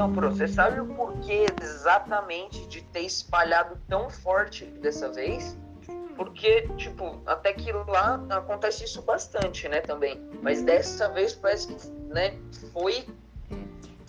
[0.00, 5.58] Então, Pro, você sabe o porquê exatamente de ter espalhado tão forte dessa vez?
[6.16, 10.18] Porque, tipo, até que lá acontece isso bastante, né, também.
[10.40, 12.34] Mas dessa vez parece que, né,
[12.72, 13.04] foi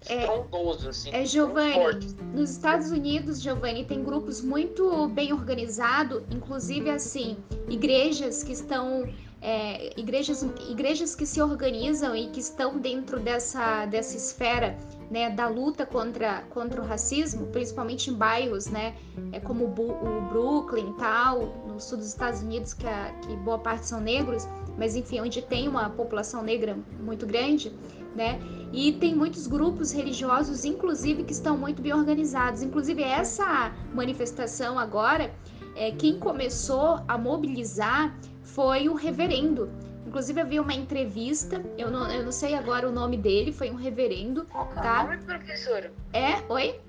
[0.08, 1.14] é, estrondoso, assim.
[1.14, 7.36] É, Giovanni, nos Estados Unidos, Giovanni, tem grupos muito bem organizados, inclusive, assim,
[7.68, 9.10] igrejas que estão
[9.42, 14.78] é, igrejas, igrejas que se organizam e que estão dentro dessa, dessa esfera
[15.10, 18.96] né, da luta contra, contra o racismo, principalmente em bairros, né,
[19.32, 23.88] é como o Brooklyn tal, no sul dos Estados Unidos, que, a, que boa parte
[23.88, 27.76] são negros, mas enfim, onde tem uma população negra muito grande,
[28.16, 28.40] né,
[28.72, 32.62] e tem muitos grupos religiosos, inclusive, que estão muito bem organizados.
[32.62, 35.34] Inclusive, essa manifestação agora,
[35.76, 39.70] é, quem começou a mobilizar foi o reverendo.
[40.06, 43.70] Inclusive, eu vi uma entrevista, eu não, eu não sei agora o nome dele, foi
[43.70, 44.46] um reverendo.
[44.46, 45.02] Qual tá?
[45.02, 45.94] é o nome, professora?
[46.12, 46.80] É, oi?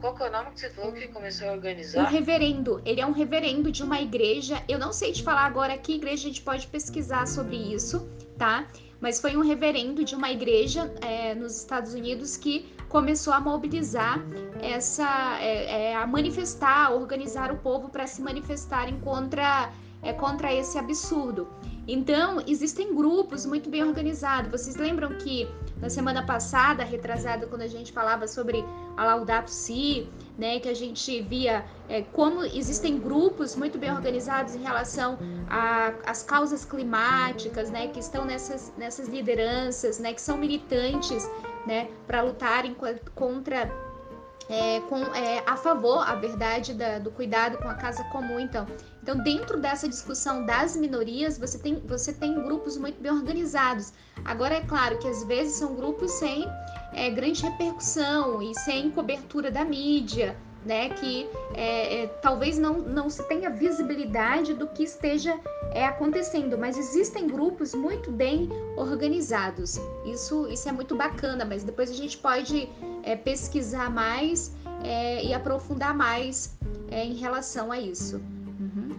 [0.00, 2.02] Qual que é o nome que você falou que começou a organizar?
[2.02, 2.82] Um reverendo.
[2.84, 4.62] Ele é um reverendo de uma igreja.
[4.68, 8.66] Eu não sei te falar agora que igreja a gente pode pesquisar sobre isso, tá?
[9.00, 14.20] Mas foi um reverendo de uma igreja é, nos Estados Unidos que começou a mobilizar
[14.60, 19.70] essa, é, é, a manifestar, a organizar o povo para se manifestarem contra
[20.02, 21.48] é, contra esse absurdo.
[21.88, 24.50] Então, existem grupos muito bem organizados.
[24.50, 25.48] Vocês lembram que
[25.80, 28.64] na semana passada, retrasada, quando a gente falava sobre
[28.96, 34.54] a Laudato Si, né, que a gente via é, como existem grupos muito bem organizados
[34.54, 35.18] em relação
[36.04, 41.30] às causas climáticas, né, que estão nessas, nessas lideranças, né, que são militantes,
[41.66, 42.74] né, para lutarem
[43.14, 43.70] contra
[44.48, 48.38] é, com, é, a favor, a verdade, da, do cuidado com a casa comum.
[48.38, 48.66] Então,
[49.02, 53.92] então, dentro dessa discussão das minorias, você tem, você tem grupos muito bem organizados.
[54.24, 56.44] Agora, é claro que às vezes são grupos sem
[56.92, 60.36] é, grande repercussão e sem cobertura da mídia,
[60.66, 60.90] né?
[60.90, 65.38] Que é, é, talvez não, não se tenha visibilidade do que esteja
[65.70, 69.78] é, acontecendo, mas existem grupos muito bem organizados.
[70.04, 72.68] Isso, isso é muito bacana, mas depois a gente pode
[73.04, 76.58] é, pesquisar mais é, e aprofundar mais
[76.90, 78.16] é, em relação a isso.
[78.16, 78.96] Uhum.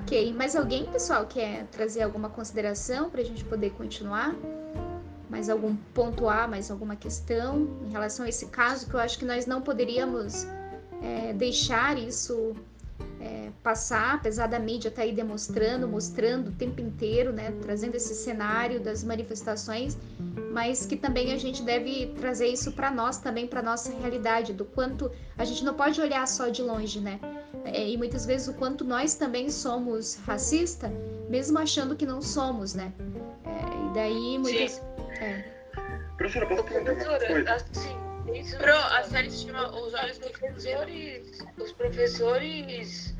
[0.00, 4.34] Ok, mais alguém, pessoal, quer trazer alguma consideração para a gente poder continuar?
[5.28, 9.18] Mais algum ponto A, mais alguma questão em relação a esse caso, que eu acho
[9.18, 10.46] que nós não poderíamos
[11.02, 12.54] é, deixar isso
[13.20, 17.94] é, passar, apesar da mídia estar tá aí demonstrando, mostrando o tempo inteiro, né, trazendo
[17.96, 19.96] esse cenário das manifestações,
[20.52, 24.64] mas que também a gente deve trazer isso para nós também, para nossa realidade, do
[24.64, 27.20] quanto a gente não pode olhar só de longe, né?
[27.64, 30.90] É, e muitas vezes o quanto nós também somos racista,
[31.28, 32.92] mesmo achando que não somos, né?
[33.44, 34.87] É, e daí muitas Sim
[35.20, 35.44] é.
[36.16, 37.54] Professora, posso perguntar uma coisa?
[37.54, 38.08] Assim,
[38.58, 41.46] Pro, a série se chama Os Olhos dos Professores.
[41.56, 43.16] Os professores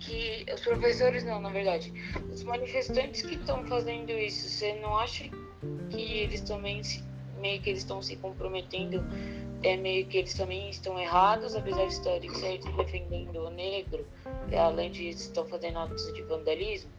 [0.00, 0.44] que.
[0.52, 1.92] Os professores não, na verdade.
[2.32, 5.24] Os manifestantes que estão fazendo isso, você não acha
[5.90, 7.04] que eles também se,
[7.38, 9.04] meio que eles estão se comprometendo?
[9.62, 14.04] É meio que eles também estão errados, apesar de estarem certos defendendo o negro,
[14.58, 16.90] além de estão fazendo atos de vandalismo?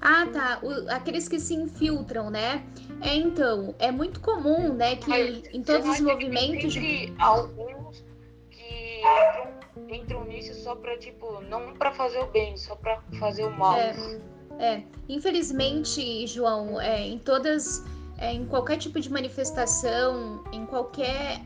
[0.00, 0.60] Ah, tá.
[0.62, 2.64] O, aqueles que se infiltram, né?
[3.00, 5.12] É, então, é muito comum, né, que
[5.52, 6.74] em todos os movimentos.
[6.74, 8.04] Que alguns
[8.50, 13.44] que entram, entram nisso só pra, tipo, não pra fazer o bem, só pra fazer
[13.44, 13.76] o mal.
[13.76, 14.20] É,
[14.58, 14.82] é.
[15.08, 17.84] infelizmente, João, é, em todas.
[18.20, 21.40] É, em qualquer tipo de manifestação, em qualquer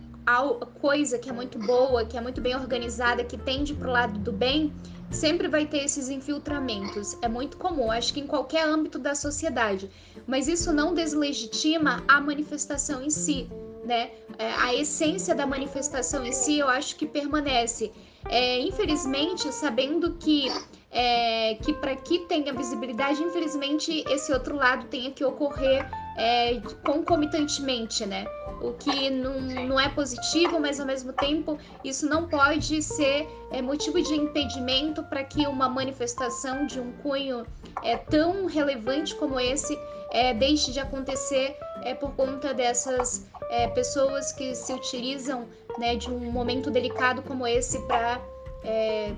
[0.81, 4.33] coisa que é muito boa, que é muito bem organizada, que tende pro lado do
[4.33, 4.73] bem,
[5.11, 7.17] sempre vai ter esses infiltramentos.
[7.23, 9.91] É muito comum, acho que em qualquer âmbito da sociedade.
[10.27, 13.49] Mas isso não deslegitima a manifestação em si,
[13.85, 14.11] né?
[14.39, 17.93] É, a essência da manifestação em si, eu acho que permanece.
[18.29, 20.47] É, infelizmente, sabendo que
[20.91, 28.05] é, que para que tenha visibilidade, infelizmente, esse outro lado tenha que ocorrer é, concomitantemente,
[28.07, 28.27] né?
[28.63, 33.61] o que não, não é positivo, mas ao mesmo tempo isso não pode ser é,
[33.61, 37.45] motivo de impedimento para que uma manifestação de um cunho
[37.83, 39.77] é, tão relevante como esse
[40.11, 45.47] é, deixe de acontecer é, por conta dessas é, pessoas que se utilizam
[45.79, 48.21] né, de um momento delicado como esse para
[48.63, 49.13] é,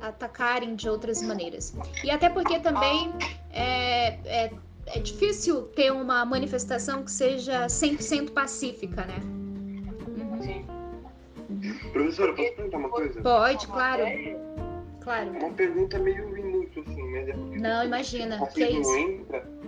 [0.00, 1.74] atacarem de outras maneiras.
[2.04, 3.12] E até porque também
[3.52, 4.50] é,
[4.94, 9.18] é é difícil ter uma manifestação que seja 100% pacífica, né?
[10.08, 10.64] Uhum.
[11.48, 11.92] Uhum.
[11.92, 13.22] Professora, posso perguntar uma coisa?
[13.22, 14.04] Pode, claro.
[15.00, 15.30] Claro.
[15.30, 17.26] Uma pergunta meio inútil, assim, né?
[17.60, 18.46] Não, imagina.
[18.48, 18.96] Que é isso?
[18.96, 19.60] entra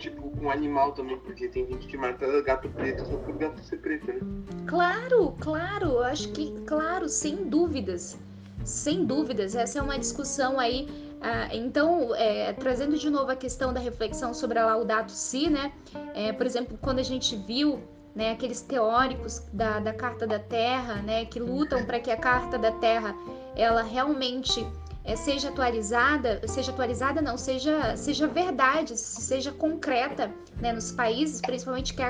[0.00, 3.62] tipo com um animal também, porque tem gente que mata gato preto só por gato
[3.62, 4.20] ser preto, né?
[4.66, 8.18] Claro, claro, acho que, claro, sem dúvidas.
[8.64, 10.88] Sem dúvidas, essa é uma discussão aí.
[11.20, 15.72] Ah, então, é, trazendo de novo a questão da reflexão sobre a Laudato Si, né?
[16.14, 17.80] É, por exemplo, quando a gente viu
[18.14, 22.58] né, aqueles teóricos da, da Carta da Terra, né, que lutam para que a Carta
[22.58, 23.14] da Terra
[23.54, 24.66] ela realmente
[25.04, 31.94] é, seja atualizada, seja atualizada não, seja, seja verdade, seja concreta né, nos países, principalmente
[31.94, 32.02] que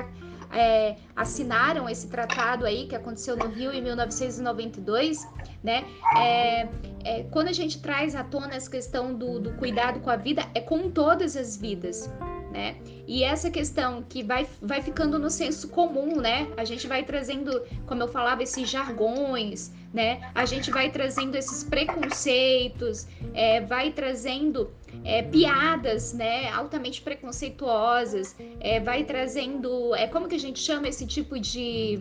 [0.53, 5.27] é, assinaram esse tratado aí que aconteceu no Rio em 1992,
[5.63, 5.85] né?
[6.17, 6.67] É,
[7.03, 10.45] é, quando a gente traz à tona essa questão do, do cuidado com a vida,
[10.53, 12.09] é com todas as vidas,
[12.51, 12.75] né?
[13.07, 16.47] E essa questão que vai, vai ficando no senso comum, né?
[16.57, 20.31] A gente vai trazendo, como eu falava, esses jargões, né?
[20.35, 24.71] A gente vai trazendo esses preconceitos, é, vai trazendo
[25.03, 26.49] é, piadas, né?
[26.51, 31.99] Altamente preconceituosas, é, vai trazendo, é como que a gente chama esse tipo de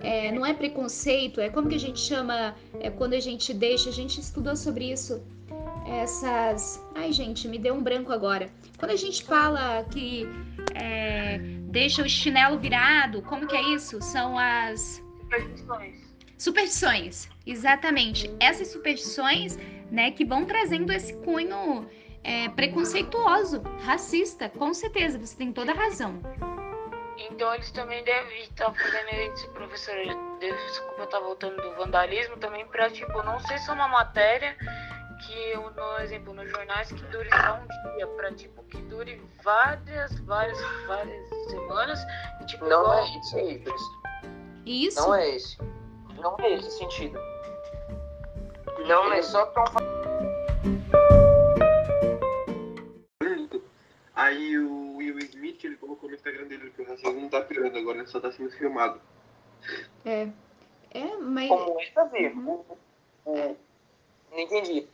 [0.00, 3.88] é, não é preconceito, é como que a gente chama é, quando a gente deixa,
[3.88, 5.22] a gente estudou sobre isso,
[5.86, 6.84] essas.
[6.94, 8.50] Ai, gente, me deu um branco agora.
[8.78, 10.26] Quando a gente fala que
[10.74, 11.38] é,
[11.70, 14.00] deixa o chinelo virado, como que é isso?
[14.02, 15.02] São as.
[15.22, 15.96] Superstições.
[16.36, 18.30] Superstições, exatamente.
[18.40, 19.58] Essas superstições,
[19.90, 21.86] né, que vão trazendo esse cunho
[22.24, 26.20] é, preconceituoso, racista, com certeza, você tem toda a razão.
[27.30, 29.94] Então eles também devem estar fazendo esse professor,
[30.40, 34.56] desculpa eu estar voltando do vandalismo também para tipo não ser só uma matéria
[35.26, 40.18] que no exemplo nos jornais que dure só um dia, para tipo que dure várias,
[40.20, 42.00] várias, várias semanas
[42.42, 44.04] e tipo Não igual- é isso aí, isso.
[44.66, 45.00] Isso.
[45.00, 45.58] Não é esse.
[46.16, 47.18] Não é esse sentido.
[48.86, 51.23] Não é só tão Aí
[55.94, 58.50] colocou no Instagram dele que o racismo não tá pirando agora, ele só tá sendo
[58.50, 59.00] filmado.
[60.04, 60.28] É,
[60.90, 61.48] é mas.
[61.48, 62.36] como é fazer.
[62.36, 62.64] O-
[63.24, 63.56] o-
[64.30, 64.86] Não entendi.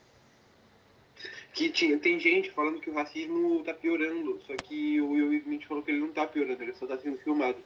[1.53, 5.65] Que tinha, tem gente falando que o racismo tá piorando, só que o Will Smith
[5.67, 7.57] falou que ele não tá piorando, ele só tá sendo filmado.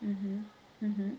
[0.00, 0.42] Uhum,
[0.80, 1.16] uhum.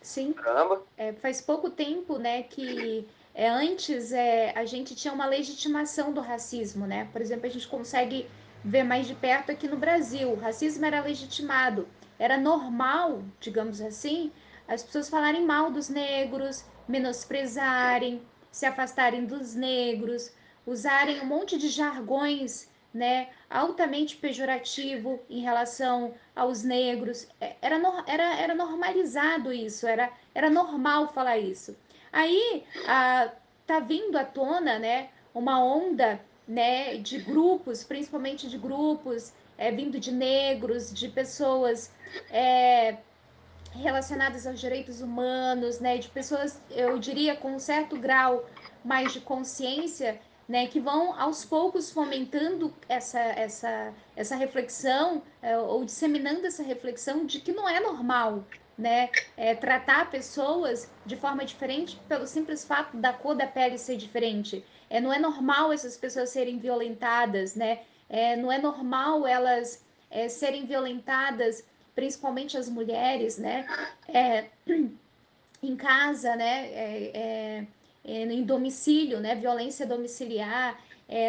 [0.00, 0.32] Sim.
[0.34, 0.82] Caramba.
[0.96, 6.20] É, faz pouco tempo, né, que é, antes é, a gente tinha uma legitimação do
[6.20, 7.08] racismo, né?
[7.12, 8.26] Por exemplo, a gente consegue
[8.66, 10.32] ver mais de perto aqui no Brasil.
[10.32, 14.32] O racismo era legitimado, era normal, digamos assim,
[14.66, 18.20] as pessoas falarem mal dos negros, menosprezarem,
[18.50, 20.32] se afastarem dos negros,
[20.66, 27.28] usarem um monte de jargões, né, altamente pejorativo em relação aos negros.
[27.40, 27.76] É, Era,
[28.06, 31.76] era, era normalizado isso, era, era normal falar isso.
[32.12, 33.30] Aí a,
[33.64, 39.98] tá vindo à tona, né, uma onda, né, de grupos, principalmente de grupos, é, vindo
[39.98, 41.92] de negros, de pessoas
[42.30, 43.04] é,
[43.72, 48.48] relacionadas aos direitos humanos, né, de pessoas, eu diria, com um certo grau
[48.82, 55.84] mais de consciência, né, que vão aos poucos fomentando essa, essa, essa reflexão é, ou
[55.84, 62.02] disseminando essa reflexão de que não é normal, né, é, tratar pessoas de forma diferente
[62.08, 64.64] pelo simples fato da cor da pele ser diferente.
[64.88, 67.80] É, não é normal essas pessoas serem violentadas, né?
[68.08, 73.66] É, não é normal elas é, serem violentadas, principalmente as mulheres, né?
[74.08, 74.46] É,
[75.62, 76.66] em casa, né?
[76.68, 77.66] É, é,
[78.04, 79.34] é, em domicílio, né?
[79.34, 80.80] Violência domiciliar.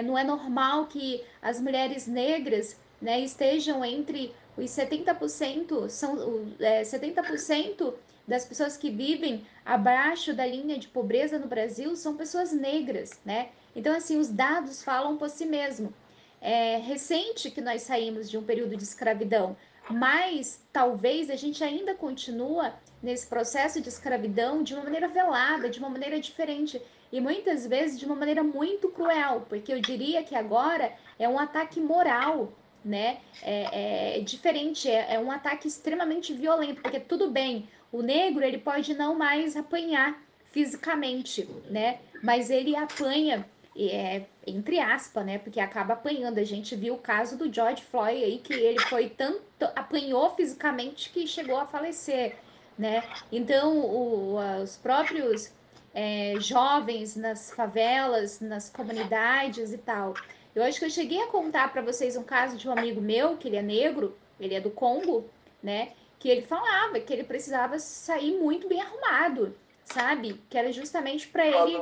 [0.06, 7.94] Não é normal que as mulheres negras né, estejam entre os 70%, são é, 70%
[8.28, 13.50] das pessoas que vivem abaixo da linha de pobreza no Brasil são pessoas negras, né?
[13.76, 15.94] Então, assim, os dados falam por si mesmo.
[16.42, 19.56] É recente que nós saímos de um período de escravidão,
[19.90, 25.80] mas talvez a gente ainda continua nesse processo de escravidão de uma maneira velada, de
[25.80, 30.36] uma maneira diferente e muitas vezes de uma maneira muito cruel, porque eu diria que
[30.36, 32.52] agora é um ataque moral,
[32.88, 33.18] né?
[33.44, 38.58] É, é diferente, é, é um ataque extremamente violento, porque tudo bem, o negro ele
[38.58, 40.18] pode não mais apanhar
[40.52, 42.00] fisicamente, né?
[42.24, 43.46] Mas ele apanha
[43.80, 45.38] é, entre aspas, né?
[45.38, 46.40] Porque acaba apanhando.
[46.40, 49.42] A gente viu o caso do George Floyd aí, que ele foi tanto.
[49.76, 52.38] apanhou fisicamente que chegou a falecer,
[52.78, 53.04] né?
[53.32, 55.52] Então, o- os próprios
[55.94, 60.14] é, jovens nas favelas, nas comunidades e tal.
[60.58, 63.38] Eu acho que eu cheguei a contar para vocês um caso de um amigo meu,
[63.38, 65.30] que ele é negro, ele é do Congo,
[65.62, 65.94] né?
[66.18, 70.42] Que ele falava que ele precisava sair muito bem arrumado, sabe?
[70.50, 71.78] Que era justamente para ele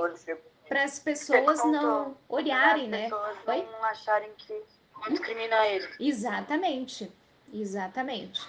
[0.67, 3.03] para as pessoas não olharem, né?
[3.03, 3.65] pessoas Oi?
[3.71, 4.61] não acharem que
[5.01, 5.87] Não discriminar ele.
[5.97, 7.09] Exatamente,
[7.53, 8.45] exatamente.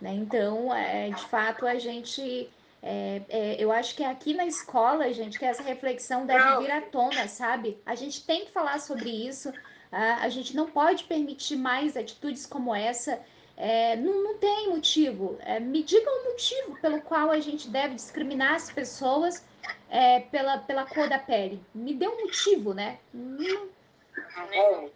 [0.00, 0.12] Né?
[0.14, 2.50] Então, é, de fato, a gente.
[2.82, 6.80] É, é, eu acho que aqui na escola, gente, que essa reflexão deve vir à
[6.80, 7.80] tona, sabe?
[7.86, 9.52] A gente tem que falar sobre isso.
[9.92, 13.20] A, a gente não pode permitir mais atitudes como essa.
[13.56, 15.38] É, não, não tem motivo.
[15.42, 19.44] É, me diga um motivo pelo qual a gente deve discriminar as pessoas
[19.88, 21.62] é, pela, pela cor da pele.
[21.72, 22.98] Me dê um motivo, né?
[23.12, 24.90] Não,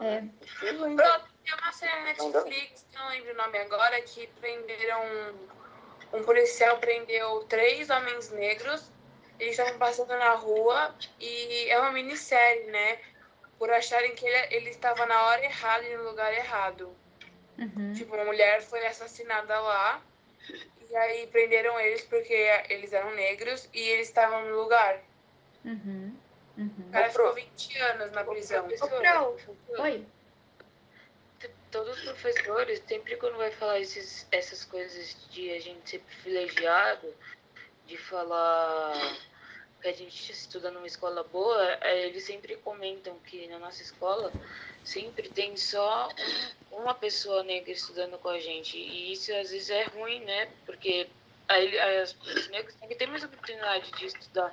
[0.00, 0.24] é.
[0.60, 5.00] Pronto, tem uma série Netflix, não lembro o nome agora, que prenderam.
[6.12, 8.90] Um policial prendeu três homens negros.
[9.38, 12.98] Eles estavam passando na rua e é uma minissérie, né?
[13.58, 16.92] Por acharem que ele, ele estava na hora errada e no lugar errado.
[17.58, 17.92] Uhum.
[17.92, 20.02] Tipo, uma mulher foi assassinada lá.
[20.90, 22.32] E aí prenderam eles porque
[22.68, 25.00] eles eram negros e eles estavam no lugar.
[25.64, 26.16] Uhum.
[26.56, 26.72] Uhum.
[26.88, 28.66] O cara ficou 20 anos na prisão.
[29.78, 30.06] Oi.
[31.70, 37.14] Todos os professores, sempre quando vai falar esses, essas coisas de a gente ser privilegiado,
[37.86, 39.18] de falar
[39.80, 44.32] que a gente estuda numa escola boa, é, eles sempre comentam que na nossa escola
[44.84, 46.08] sempre tem só
[46.72, 48.76] um, uma pessoa negra estudando com a gente.
[48.76, 50.48] E isso às vezes é ruim, né?
[50.64, 51.08] Porque
[51.48, 54.52] aí, aí os negros têm que ter mais oportunidade de estudar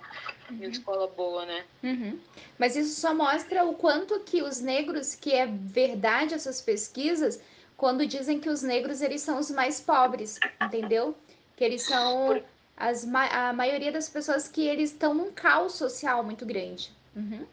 [0.50, 0.56] uhum.
[0.56, 1.66] em uma escola boa, né?
[1.84, 2.20] Uhum.
[2.58, 7.42] Mas isso só mostra o quanto que os negros, que é verdade essas pesquisas,
[7.78, 11.16] quando dizem que os negros eles são os mais pobres, entendeu?
[11.58, 12.42] Que eles são
[12.78, 16.92] as, a maioria das pessoas que eles estão num caos social muito grande.
[17.16, 17.46] Uhum.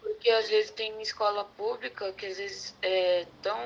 [0.00, 3.58] Porque às vezes tem escola pública que às vezes é tão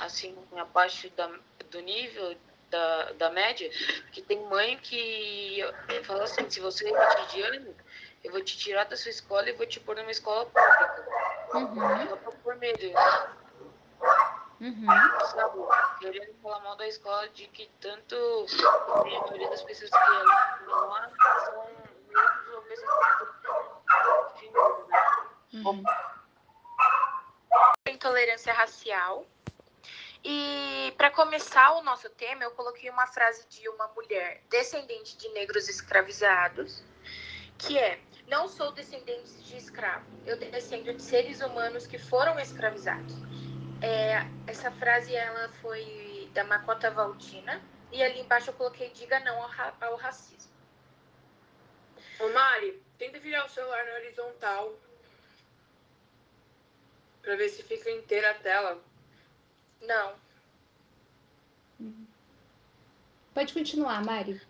[0.00, 1.30] assim abaixo da,
[1.70, 2.36] do nível
[2.70, 3.70] da, da média,
[4.12, 5.60] que tem mãe que
[6.04, 7.74] fala assim, se você é cotidiano,
[8.24, 11.06] eu vou te tirar da sua escola e vou te pôr numa escola pública.
[11.54, 12.08] Uhum.
[12.08, 12.92] Só pra por medo.
[14.60, 14.86] Uhum.
[15.26, 15.58] Sabe?
[16.00, 18.16] Querendo falar mal da escola de que tanto
[18.94, 21.10] a maioria das pessoas que estão lá
[21.44, 21.66] são
[22.08, 23.06] negros ou pessoas
[24.38, 25.62] que né?
[25.64, 25.84] Uhum.
[27.88, 29.26] Intolerância racial
[30.28, 35.28] e para começar o nosso tema, eu coloquei uma frase de uma mulher descendente de
[35.28, 36.82] negros escravizados,
[37.56, 43.14] que é: Não sou descendente de escravo, eu descendo de seres humanos que foram escravizados.
[43.80, 49.40] É, essa frase ela foi da Macota Valdina, e ali embaixo eu coloquei: Diga não
[49.40, 50.50] ao, ra ao racismo.
[52.18, 54.74] Ô Mari, tenta virar o celular na horizontal
[57.22, 58.85] para ver se fica inteira a tela.
[59.80, 60.14] Não.
[63.34, 64.40] Pode continuar, Mari.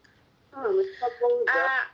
[0.52, 0.62] Ah,
[1.00, 1.90] tá bom, a,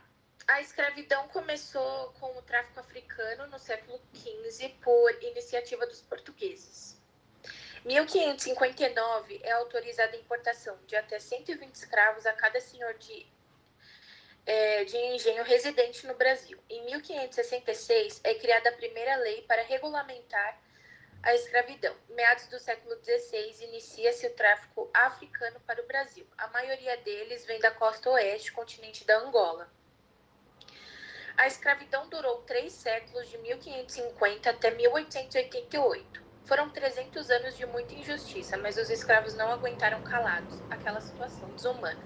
[0.47, 7.01] a escravidão começou com o tráfico africano no século XV por iniciativa dos portugueses.
[7.83, 13.25] 1559 é autorizada a importação de até 120 escravos a cada senhor de,
[14.45, 16.57] é, de engenho residente no Brasil.
[16.69, 20.57] Em 1566 é criada a primeira lei para regulamentar
[21.23, 21.95] a escravidão.
[22.09, 26.27] Meados do século XVI, inicia-se o tráfico africano para o Brasil.
[26.37, 29.71] A maioria deles vem da costa oeste, continente da Angola.
[31.37, 36.21] A escravidão durou três séculos, de 1550 até 1888.
[36.45, 42.03] Foram 300 anos de muita injustiça, mas os escravos não aguentaram calados aquela situação desumana.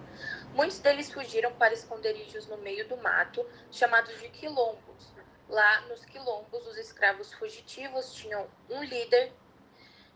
[0.53, 5.16] Muitos deles fugiram para esconderijos no meio do mato, chamados de quilombos,
[5.49, 9.31] Lá nos quilombos, os escravos fugitivos tinham um líder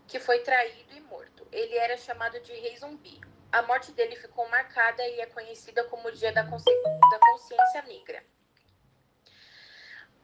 [0.08, 1.48] que foi traído e morto.
[1.52, 3.22] Ele era chamado de Rei Zumbi.
[3.50, 6.70] A morte dele ficou marcada e é conhecida como o Dia da, Consci...
[7.12, 8.24] da Consciência Negra.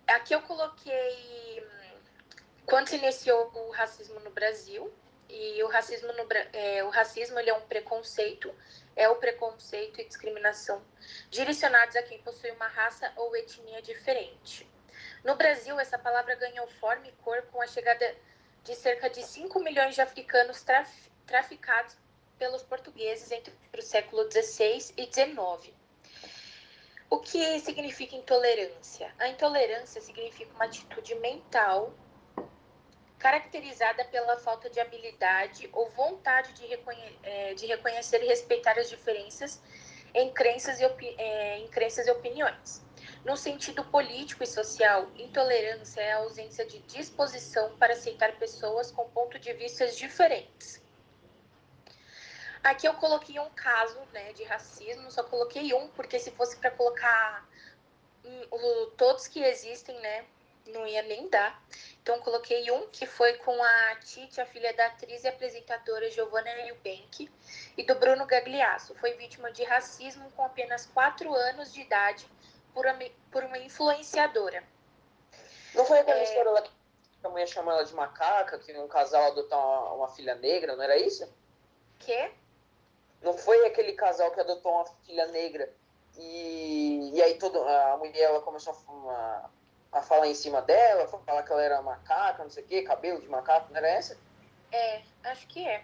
[0.07, 1.99] Aqui eu coloquei hum,
[2.65, 4.93] quando se iniciou o racismo no Brasil.
[5.29, 8.53] E o racismo, no, é, o racismo ele é um preconceito,
[8.95, 10.81] é o preconceito e discriminação
[11.29, 14.65] direcionados a quem possui uma raça ou etnia diferente.
[15.27, 18.15] No Brasil, essa palavra ganhou forma e cor com a chegada
[18.63, 20.89] de cerca de 5 milhões de africanos traf
[21.25, 21.97] traficados
[22.39, 25.75] pelos portugueses entre o século XVI e XIX.
[27.09, 29.13] O que significa intolerância?
[29.19, 31.93] A intolerância significa uma atitude mental
[33.19, 38.87] caracterizada pela falta de habilidade ou vontade de, reconhe é, de reconhecer e respeitar as
[38.87, 39.61] diferenças
[40.13, 40.85] em crenças e,
[41.17, 42.86] é, em crenças e opiniões.
[43.27, 49.09] No sentido político e social, intolerância é a ausência de disposição para aceitar pessoas com
[49.09, 50.81] pontos de vista diferentes.
[52.63, 56.71] Aqui eu coloquei um caso né, de racismo, só coloquei um, porque se fosse para
[56.71, 57.45] colocar
[58.95, 60.23] todos que existem, né,
[60.67, 61.61] não ia nem dar.
[62.01, 66.49] Então coloquei um que foi com a Titi, a filha da atriz e apresentadora Giovanna
[66.61, 67.29] Eubank,
[67.75, 68.95] e do Bruno Gagliasso.
[68.95, 72.25] Foi vítima de racismo com apenas 4 anos de idade
[72.77, 74.63] por uma, por uma influenciadora.
[75.73, 76.23] Não foi aquela É.
[76.23, 76.69] história lá que
[77.23, 80.83] a mulher chamou ela de macaca, que um casal adotou uma, uma filha negra, não
[80.83, 81.27] era isso?
[81.97, 82.31] Que?
[83.23, 85.73] Não foi aquele casal que adotou uma filha negra
[86.19, 88.77] e, e aí todo, a mulher ela começou
[89.09, 89.49] a,
[89.93, 93.19] a falar em cima dela, falar que ela era macaca, não sei o quê, cabelo
[93.19, 94.15] de macaco, não era essa?
[94.71, 95.83] É, acho que é.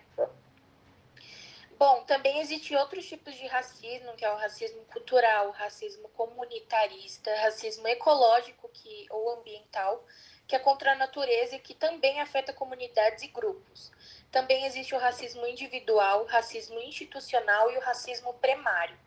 [1.78, 7.88] Bom, também existem outros tipos de racismo, que é o racismo cultural, racismo comunitarista, racismo
[7.88, 10.06] ecológico que, ou ambiental,
[10.48, 13.92] que é contra a natureza e que também afeta comunidades e grupos.
[14.32, 18.98] Também existe o racismo individual, racismo institucional e o racismo primário.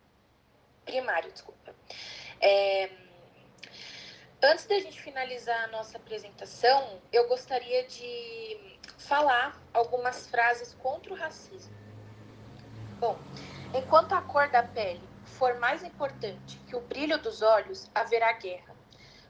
[0.84, 1.74] Primário, desculpa.
[2.40, 2.90] É,
[4.42, 11.16] Antes da gente finalizar a nossa apresentação, eu gostaria de falar algumas frases contra o
[11.16, 11.85] racismo.
[12.98, 13.18] Bom,
[13.74, 18.74] enquanto a cor da pele for mais importante que o brilho dos olhos, haverá guerra.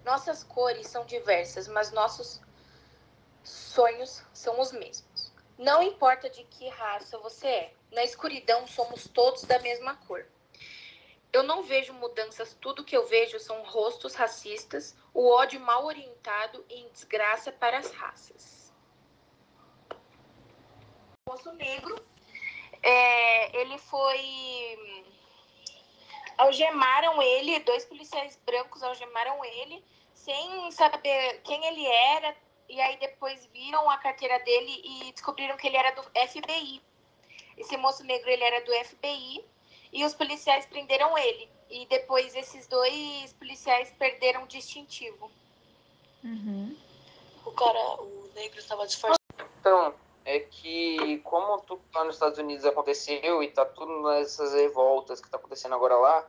[0.04, 2.40] Nossas cores são diversas, mas nossos
[3.42, 5.32] sonhos são os mesmos.
[5.58, 10.24] Não importa de que raça você é, na escuridão somos todos da mesma cor.
[11.32, 16.64] Eu não vejo mudanças, tudo que eu vejo são rostos racistas, o ódio mal orientado
[16.68, 18.72] e em desgraça para as raças.
[21.26, 21.96] O moço negro,
[22.86, 24.78] é, ele foi.
[26.38, 32.36] Algemaram ele, dois policiais brancos algemaram ele, sem saber quem ele era,
[32.68, 36.82] e aí depois viram a carteira dele e descobriram que ele era do FBI.
[37.56, 39.44] Esse moço negro ele era do FBI
[39.92, 41.48] e os policiais prenderam ele.
[41.70, 45.30] E depois esses dois policiais perderam o distintivo.
[46.22, 46.76] Uhum.
[47.46, 49.16] O cara, o negro estava disfarçado.
[49.60, 49.94] Então,
[50.26, 55.30] é que como tudo lá nos Estados Unidos aconteceu e tá tudo nessas revoltas que
[55.30, 56.28] tá acontecendo agora lá,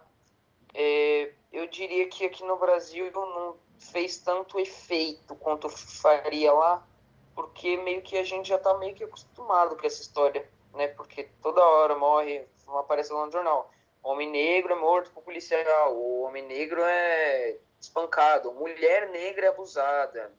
[0.72, 6.86] é, eu diria que aqui no Brasil não fez tanto efeito quanto faria lá,
[7.34, 10.90] porque meio que a gente já tá meio que acostumado com essa história, né?
[10.90, 13.72] Porque toda hora morre, aparece lá no jornal,
[14.04, 20.32] homem negro é morto por policial, o homem negro é espancado, mulher negra é abusada,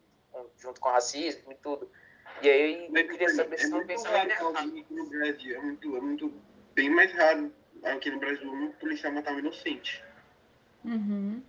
[0.59, 1.91] junto com racismo e tudo.
[2.41, 4.85] E aí eu queria saber se é não muito pensa raro errado.
[4.91, 6.43] no Brasil, é muito, é muito,
[6.75, 10.05] bem mais raro aqui no Brasil um policial matar um inocente.
[10.85, 11.43] Uhum.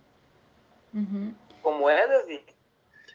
[0.92, 1.34] Uhum.
[1.62, 2.44] Como é, Davi?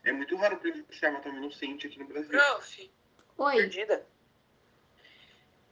[0.03, 2.29] É muito raro o policial matar um inocente aqui no Brasil.
[2.29, 2.91] Prof,
[3.37, 3.55] Oi.
[3.55, 4.05] Perdida?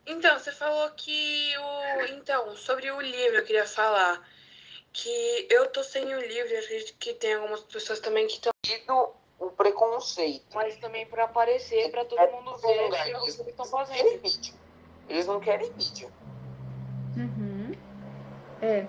[0.06, 2.02] então, você falou que o.
[2.14, 4.28] Então, sobre o livro, eu queria falar.
[4.92, 8.52] Que eu tô sem o livro acredito que tem algumas pessoas também que estão.
[9.38, 10.46] O preconceito.
[10.54, 13.00] Mas também pra aparecer, pra todo É mundo ver lugar.
[13.00, 13.96] o que eles estão fazendo.
[13.96, 14.54] querem vídeo.
[15.08, 16.08] Eles não querem vídeo.
[17.16, 17.72] Uhum.
[18.62, 18.86] É.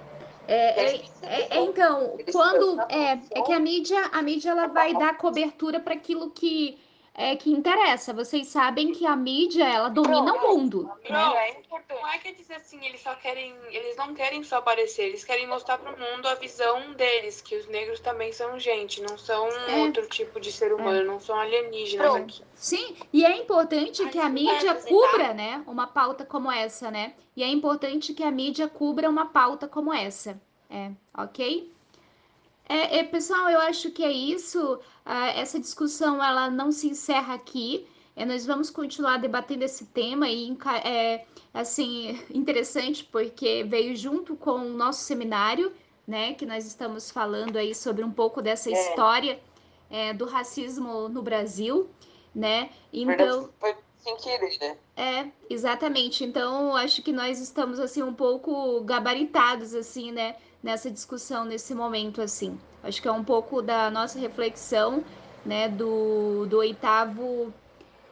[0.48, 4.94] É, é, é, é, então, quando é, é que a mídia, a mídia ela vai
[4.94, 6.80] dar cobertura para aquilo que
[7.18, 8.14] é que interessa.
[8.14, 10.92] Vocês sabem que a mídia ela domina o mundo.
[11.10, 12.02] Não, é importante.
[12.02, 13.56] Não é que dizer assim, eles só querem.
[13.72, 17.68] Eles não querem só aparecer, eles querem mostrar pro mundo a visão deles, que os
[17.68, 19.78] negros também são gente, não são É.
[19.84, 22.24] outro tipo de ser humano, não são alienígenas Pronto.
[22.24, 22.44] aqui.
[22.54, 27.14] Sim, e é importante que a mídia cubra, né, uma pauta como essa, né?
[27.36, 30.40] E é importante que a mídia cubra uma pauta como essa.
[30.70, 31.72] É, ok?
[32.68, 34.80] É, é, pessoal, eu acho que é isso.
[35.06, 37.88] Ah, essa discussão ela não se encerra aqui.
[38.16, 44.52] É, nós vamos continuar debatendo esse tema e é assim interessante porque veio junto com
[44.52, 45.72] o nosso seminário,
[46.08, 46.34] né?
[46.34, 48.74] Que nós estamos falando aí sobre um pouco dessa É.
[48.74, 49.40] história
[49.90, 51.90] é, do racismo no Brasil,
[52.34, 52.70] né?
[52.92, 53.76] Então foi
[54.06, 54.78] sem querer, né?
[54.96, 56.24] é, exatamente.
[56.24, 62.20] Então, acho que nós estamos assim um pouco gabaritados assim, né, nessa discussão nesse momento
[62.22, 62.60] assim.
[62.84, 65.06] Acho que é um pouco da nossa reflexão,
[65.46, 67.54] né, do, do oitavo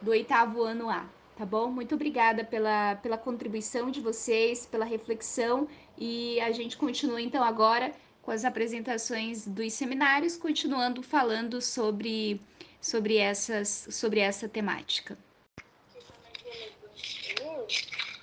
[0.00, 1.04] do oitavo ano A,
[1.36, 1.68] tá bom?
[1.68, 5.66] Muito obrigada pela, pela contribuição de vocês, pela reflexão
[5.98, 7.90] e a gente continua então agora
[8.22, 12.40] com as apresentações dos seminários, continuando falando sobre
[12.80, 15.18] sobre essas sobre essa temática.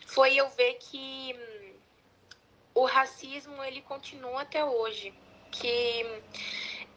[0.06, 1.36] foi eu ver que
[2.74, 5.14] o racismo ele continua até hoje,
[5.52, 6.06] que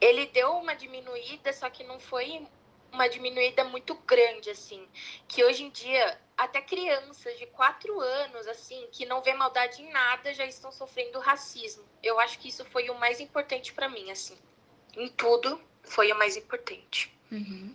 [0.00, 2.46] ele deu uma diminuída, só que não foi
[2.92, 4.86] uma diminuída muito grande assim,
[5.26, 9.90] que hoje em dia até crianças de 4 anos assim, que não vê maldade em
[9.90, 11.84] nada, já estão sofrendo racismo.
[12.02, 14.36] Eu acho que isso foi o mais importante para mim assim.
[14.96, 17.12] Em tudo foi o mais importante.
[17.30, 17.74] Uhum.